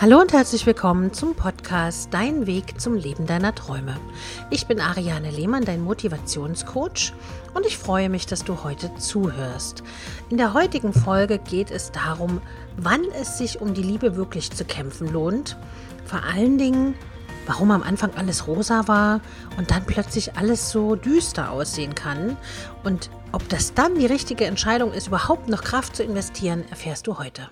[0.00, 3.98] Hallo und herzlich willkommen zum Podcast Dein Weg zum Leben deiner Träume.
[4.48, 7.12] Ich bin Ariane Lehmann, dein Motivationscoach
[7.52, 9.82] und ich freue mich, dass du heute zuhörst.
[10.30, 12.40] In der heutigen Folge geht es darum,
[12.78, 15.58] wann es sich um die Liebe wirklich zu kämpfen lohnt.
[16.06, 16.94] Vor allen Dingen,
[17.46, 19.20] warum am Anfang alles rosa war
[19.58, 22.38] und dann plötzlich alles so düster aussehen kann.
[22.84, 27.18] Und ob das dann die richtige Entscheidung ist, überhaupt noch Kraft zu investieren, erfährst du
[27.18, 27.50] heute.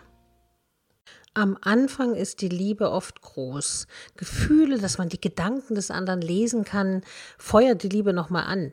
[1.34, 3.86] Am Anfang ist die Liebe oft groß.
[4.16, 7.02] Gefühle, dass man die Gedanken des anderen lesen kann,
[7.38, 8.72] feuert die Liebe nochmal an.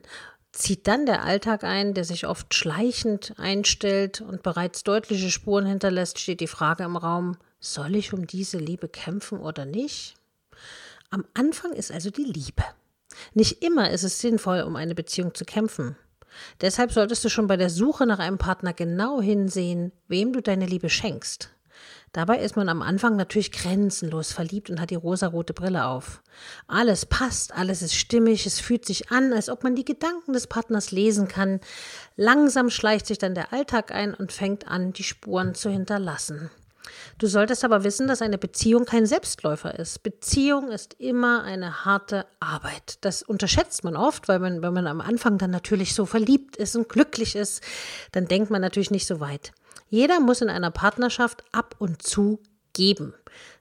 [0.52, 6.18] Zieht dann der Alltag ein, der sich oft schleichend einstellt und bereits deutliche Spuren hinterlässt,
[6.18, 10.14] steht die Frage im Raum, soll ich um diese Liebe kämpfen oder nicht?
[11.10, 12.64] Am Anfang ist also die Liebe.
[13.34, 15.96] Nicht immer ist es sinnvoll, um eine Beziehung zu kämpfen.
[16.60, 20.66] Deshalb solltest du schon bei der Suche nach einem Partner genau hinsehen, wem du deine
[20.66, 21.50] Liebe schenkst.
[22.16, 26.22] Dabei ist man am Anfang natürlich grenzenlos verliebt und hat die rosarote Brille auf.
[26.66, 30.46] Alles passt, alles ist stimmig, es fühlt sich an, als ob man die Gedanken des
[30.46, 31.60] Partners lesen kann.
[32.16, 36.50] Langsam schleicht sich dann der Alltag ein und fängt an, die Spuren zu hinterlassen.
[37.18, 40.02] Du solltest aber wissen, dass eine Beziehung kein Selbstläufer ist.
[40.02, 42.96] Beziehung ist immer eine harte Arbeit.
[43.02, 46.76] Das unterschätzt man oft, weil man, wenn man am Anfang dann natürlich so verliebt ist
[46.76, 47.62] und glücklich ist,
[48.12, 49.52] dann denkt man natürlich nicht so weit.
[49.88, 52.40] Jeder muss in einer Partnerschaft ab und zu
[52.72, 53.14] geben.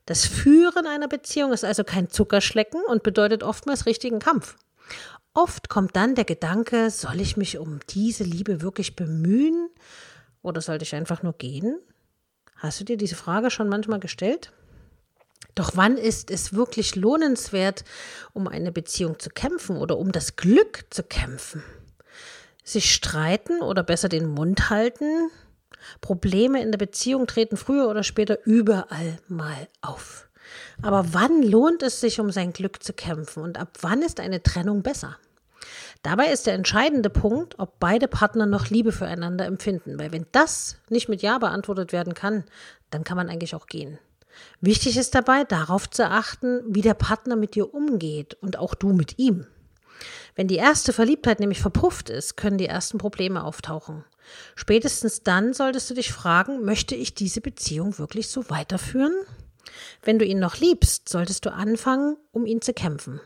[0.05, 4.55] Das Führen einer Beziehung ist also kein Zuckerschlecken und bedeutet oftmals richtigen Kampf.
[5.33, 9.69] Oft kommt dann der Gedanke, soll ich mich um diese Liebe wirklich bemühen
[10.41, 11.79] oder sollte ich einfach nur gehen?
[12.55, 14.51] Hast du dir diese Frage schon manchmal gestellt?
[15.55, 17.83] Doch wann ist es wirklich lohnenswert,
[18.33, 21.63] um eine Beziehung zu kämpfen oder um das Glück zu kämpfen?
[22.63, 25.29] Sich streiten oder besser den Mund halten,
[26.01, 30.29] Probleme in der Beziehung treten früher oder später überall mal auf.
[30.81, 34.43] Aber wann lohnt es sich, um sein Glück zu kämpfen und ab wann ist eine
[34.43, 35.17] Trennung besser?
[36.03, 40.77] Dabei ist der entscheidende Punkt, ob beide Partner noch Liebe füreinander empfinden, weil wenn das
[40.89, 42.43] nicht mit Ja beantwortet werden kann,
[42.91, 43.97] dann kann man eigentlich auch gehen.
[44.61, 48.93] Wichtig ist dabei, darauf zu achten, wie der Partner mit dir umgeht und auch du
[48.93, 49.47] mit ihm.
[50.35, 54.03] Wenn die erste Verliebtheit nämlich verpufft ist, können die ersten Probleme auftauchen.
[54.55, 59.13] Spätestens dann solltest du dich fragen, möchte ich diese Beziehung wirklich so weiterführen?
[60.01, 63.19] Wenn du ihn noch liebst, solltest du anfangen, um ihn zu kämpfen.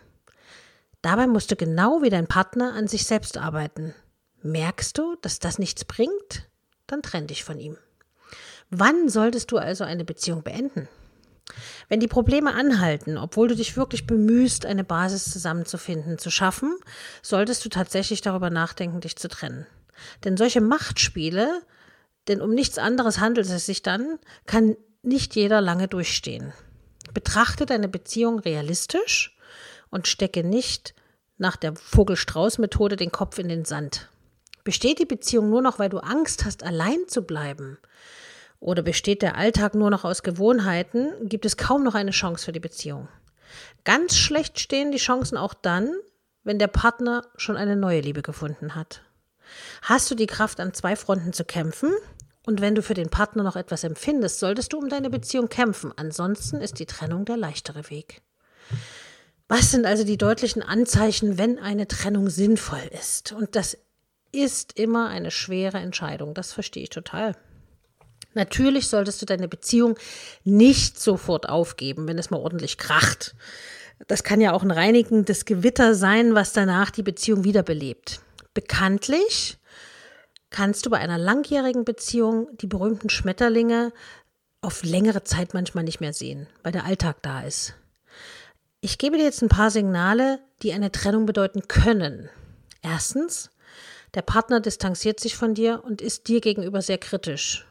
[1.02, 3.94] Dabei musst du genau wie dein Partner an sich selbst arbeiten.
[4.42, 6.50] Merkst du, dass das nichts bringt?
[6.88, 7.78] Dann trenn dich von ihm.
[8.70, 10.88] Wann solltest du also eine Beziehung beenden?
[11.88, 16.78] Wenn die Probleme anhalten, obwohl du dich wirklich bemühst, eine Basis zusammenzufinden, zu schaffen,
[17.24, 19.66] solltest du tatsächlich darüber nachdenken, dich zu trennen.
[20.24, 21.62] Denn solche Machtspiele,
[22.28, 26.54] denn um nichts anderes handelt es sich dann, kann nicht jeder lange durchstehen.
[27.14, 29.36] Betrachte deine Beziehung realistisch
[29.90, 30.94] und stecke nicht
[31.38, 34.10] nach der Vogel-Strauß-Methode den Kopf in den Sand.
[34.64, 37.78] Besteht die Beziehung nur noch, weil du Angst hast, allein zu bleiben?
[38.60, 42.52] Oder besteht der Alltag nur noch aus Gewohnheiten, gibt es kaum noch eine Chance für
[42.52, 43.08] die Beziehung.
[43.86, 45.96] Ganz schlecht stehen die Chancen auch dann,
[46.44, 49.02] wenn der Partner schon eine neue Liebe gefunden hat.
[49.82, 51.92] Hast du die Kraft, an zwei Fronten zu kämpfen?
[52.46, 55.94] Und wenn du für den Partner noch etwas empfindest, solltest du um deine Beziehung kämpfen.
[55.96, 58.22] Ansonsten ist die Trennung der leichtere Weg.
[59.48, 63.32] Was sind also die deutlichen Anzeichen, wenn eine Trennung sinnvoll ist?
[63.32, 63.78] Und das
[64.32, 66.34] ist immer eine schwere Entscheidung.
[66.34, 67.36] Das verstehe ich total.
[68.36, 69.98] Natürlich solltest du deine Beziehung
[70.44, 73.36] nicht sofort aufgeben, wenn es mal ordentlich kracht.
[74.08, 78.22] Das kann ja auch ein reinigendes Gewitter sein, was danach die Beziehung wiederbelebt.
[78.60, 79.58] Bekanntlich
[80.50, 83.94] kannst du bei einer langjährigen Beziehung die berühmten Schmetterlinge
[84.60, 87.76] auf längere Zeit manchmal nicht mehr sehen, weil der Alltag da ist.
[88.82, 92.30] Ich gebe dir jetzt ein paar Signale, die eine Trennung bedeuten können.
[92.82, 93.50] Erstens,
[94.14, 97.66] der Partner distanziert sich von dir und ist dir gegenüber sehr kritisch.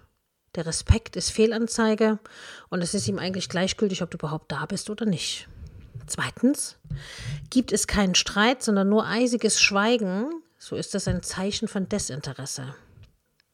[0.54, 2.18] Der Respekt ist Fehlanzeige
[2.70, 5.48] und es ist ihm eigentlich gleichgültig, ob du überhaupt da bist oder nicht.
[6.06, 6.78] Zweitens,
[7.50, 12.74] gibt es keinen Streit, sondern nur eisiges Schweigen, so ist das ein Zeichen von Desinteresse.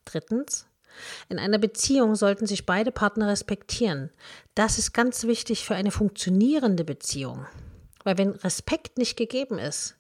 [0.04, 0.66] Drittens,
[1.28, 4.10] in einer Beziehung sollten sich beide Partner respektieren.
[4.54, 7.46] Das ist ganz wichtig für eine funktionierende Beziehung.
[8.04, 9.96] Weil wenn Respekt nicht gegeben ist,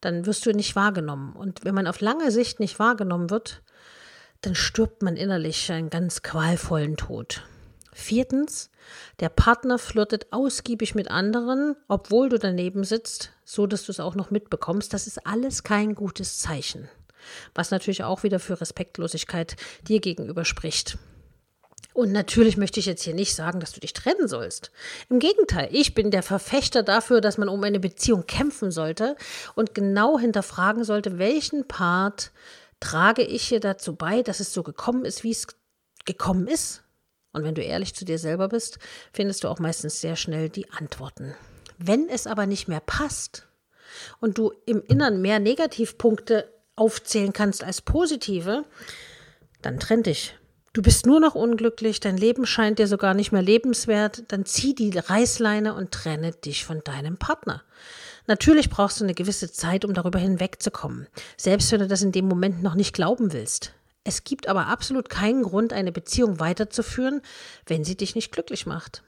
[0.00, 1.34] dann wirst du nicht wahrgenommen.
[1.34, 3.62] Und wenn man auf lange Sicht nicht wahrgenommen wird,
[4.42, 7.42] dann stirbt man innerlich einen ganz qualvollen Tod.
[7.94, 8.70] Viertens,
[9.20, 14.16] der Partner flirtet ausgiebig mit anderen, obwohl du daneben sitzt, so dass du es auch
[14.16, 14.92] noch mitbekommst.
[14.92, 16.88] Das ist alles kein gutes Zeichen.
[17.54, 19.56] Was natürlich auch wieder für Respektlosigkeit
[19.88, 20.98] dir gegenüber spricht.
[21.94, 24.72] Und natürlich möchte ich jetzt hier nicht sagen, dass du dich trennen sollst.
[25.08, 29.14] Im Gegenteil, ich bin der Verfechter dafür, dass man um eine Beziehung kämpfen sollte
[29.54, 32.32] und genau hinterfragen sollte, welchen Part
[32.80, 35.46] trage ich hier dazu bei, dass es so gekommen ist, wie es
[36.04, 36.83] gekommen ist.
[37.34, 38.78] Und wenn du ehrlich zu dir selber bist,
[39.12, 41.34] findest du auch meistens sehr schnell die Antworten.
[41.76, 43.46] Wenn es aber nicht mehr passt
[44.20, 48.64] und du im Innern mehr Negativpunkte aufzählen kannst als positive,
[49.60, 50.34] dann trenn dich
[50.74, 54.74] Du bist nur noch unglücklich, dein Leben scheint dir sogar nicht mehr lebenswert, dann zieh
[54.74, 57.62] die Reißleine und trenne dich von deinem Partner.
[58.26, 61.06] Natürlich brauchst du eine gewisse Zeit, um darüber hinwegzukommen,
[61.36, 63.72] selbst wenn du das in dem Moment noch nicht glauben willst.
[64.04, 67.22] Es gibt aber absolut keinen Grund, eine Beziehung weiterzuführen,
[67.66, 69.02] wenn sie dich nicht glücklich macht.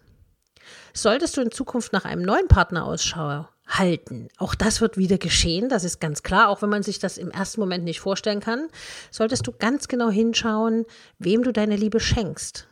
[0.95, 4.29] Solltest du in Zukunft nach einem neuen Partner Ausschau halten.
[4.39, 7.31] Auch das wird wieder geschehen, das ist ganz klar, auch wenn man sich das im
[7.31, 8.69] ersten Moment nicht vorstellen kann,
[9.11, 10.85] solltest du ganz genau hinschauen,
[11.19, 12.67] wem du deine Liebe schenkst.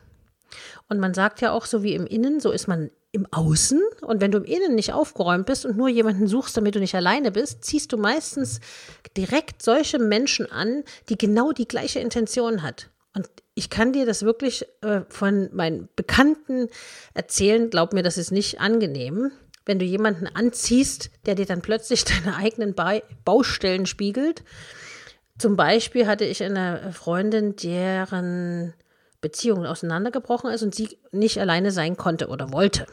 [0.89, 3.81] Und man sagt ja auch, so wie im Innen, so ist man im Außen.
[4.01, 6.95] Und wenn du im Innen nicht aufgeräumt bist und nur jemanden suchst, damit du nicht
[6.95, 8.59] alleine bist, ziehst du meistens
[9.15, 12.89] direkt solche Menschen an, die genau die gleiche Intention hat.
[13.15, 16.67] Und ich kann dir das wirklich äh, von meinen Bekannten
[17.13, 17.69] erzählen.
[17.69, 19.31] Glaub mir, das ist nicht angenehm
[19.65, 24.43] wenn du jemanden anziehst, der dir dann plötzlich deine eigenen ba Baustellen spiegelt.
[25.37, 28.73] Zum Beispiel hatte ich eine Freundin, deren
[29.25, 32.85] Beziehung auseinandergebrochen ist und sie nicht alleine sein konnte oder wollte.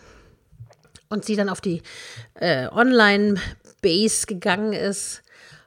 [1.11, 1.83] Und sie dann auf die
[2.41, 5.23] äh, Online-Base gegangen ist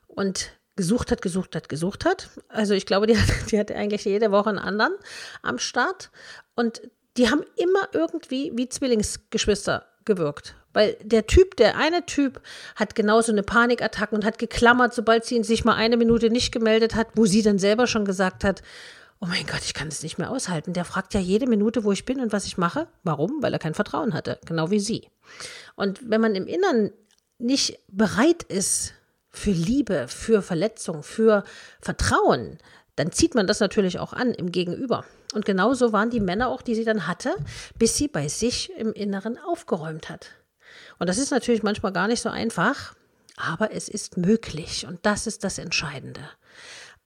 [0.07, 2.29] und gesucht hat, gesucht hat, gesucht hat.
[2.49, 4.95] Also ich glaube, die, hat, die hatte eigentlich jede Woche einen anderen
[5.43, 6.09] am Start.
[6.55, 6.81] Und
[7.15, 10.55] die haben immer irgendwie wie Zwillingsgeschwister gewirkt.
[10.73, 12.41] Weil der Typ, der eine Typ,
[12.75, 16.95] hat genauso eine Panikattacke und hat geklammert, sobald sie sich mal eine Minute nicht gemeldet
[16.95, 18.63] hat, wo sie dann selber schon gesagt hat,
[19.19, 20.73] oh mein Gott, ich kann das nicht mehr aushalten.
[20.73, 22.87] Der fragt ja jede Minute, wo ich bin und was ich mache.
[23.03, 23.41] Warum?
[23.41, 25.09] Weil er kein Vertrauen hatte, genau wie sie.
[25.75, 26.91] Und wenn man im Innern
[27.37, 28.93] nicht bereit ist
[29.29, 31.43] für Liebe, für Verletzung, für
[31.81, 32.59] Vertrauen,
[32.95, 35.05] dann zieht man das natürlich auch an im Gegenüber.
[35.33, 37.35] Und genauso waren die Männer auch, die sie dann hatte,
[37.77, 40.31] bis sie bei sich im Inneren aufgeräumt hat.
[40.97, 42.95] Und das ist natürlich manchmal gar nicht so einfach,
[43.35, 46.21] aber es ist möglich und das ist das Entscheidende.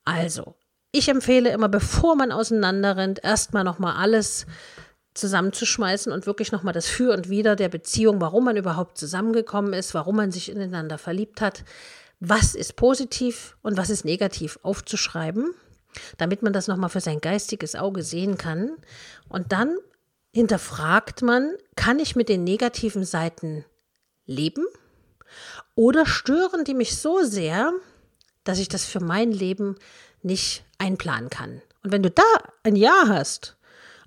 [0.06, 0.56] Also,
[0.92, 4.46] ich empfehle immer, bevor man auseinanderrennt, erstmal nochmal alles
[5.14, 9.94] zusammenzuschmeißen und wirklich nochmal das Für und Wider der Beziehung, warum man überhaupt zusammengekommen ist,
[9.94, 11.64] warum man sich ineinander verliebt hat,
[12.20, 15.54] was ist positiv und was ist negativ aufzuschreiben,
[16.18, 18.72] damit man das nochmal für sein geistiges Auge sehen kann.
[19.28, 19.78] Und dann
[20.32, 23.66] hinterfragt man, kann ich mit den negativen Seiten
[24.26, 24.66] leben?
[25.76, 27.74] Oder stören die mich so sehr,
[28.50, 29.76] dass ich das für mein Leben
[30.22, 31.62] nicht einplanen kann?
[31.84, 32.24] Und wenn du da
[32.64, 33.56] ein Ja hast,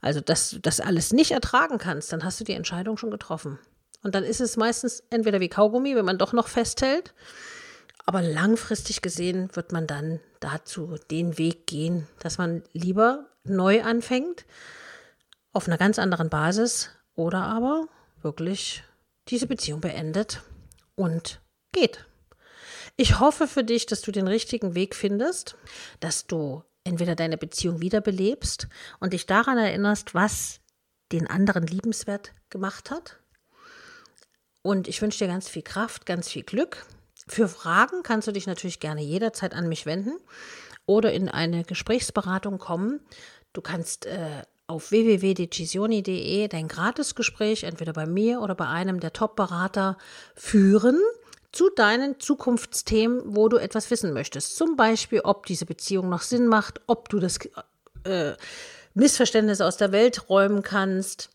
[0.00, 3.58] also dass du das alles nicht ertragen kannst, dann hast du die Entscheidung schon getroffen.
[4.02, 7.14] Und dann ist es meistens entweder wie Kaugummi, wenn man doch noch festhält,
[8.04, 14.44] aber langfristig gesehen wird man dann dazu den Weg gehen, dass man lieber neu anfängt,
[15.52, 17.86] auf einer ganz anderen Basis oder aber
[18.22, 18.82] wirklich
[19.28, 20.42] diese Beziehung beendet
[20.96, 21.40] und
[21.70, 22.06] geht.
[22.96, 25.56] Ich hoffe für dich, dass du den richtigen Weg findest,
[26.00, 28.68] dass du entweder deine Beziehung wiederbelebst
[29.00, 30.60] und dich daran erinnerst, was
[31.12, 33.18] den anderen liebenswert gemacht hat.
[34.62, 36.86] Und ich wünsche dir ganz viel Kraft, ganz viel Glück.
[37.26, 40.16] Für Fragen kannst du dich natürlich gerne jederzeit an mich wenden
[40.86, 43.00] oder in eine Gesprächsberatung kommen.
[43.52, 49.98] Du kannst äh, auf www.decisioni.de dein Gratisgespräch entweder bei mir oder bei einem der Top-Berater
[50.34, 50.98] führen
[51.52, 54.56] zu deinen Zukunftsthemen, wo du etwas wissen möchtest.
[54.56, 57.38] Zum Beispiel, ob diese Beziehung noch Sinn macht, ob du das
[58.04, 58.32] äh,
[58.94, 61.30] Missverständnis aus der Welt räumen kannst,